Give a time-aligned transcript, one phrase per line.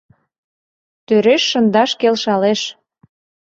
[1.07, 2.61] Тӧреш шындаш келшалеш.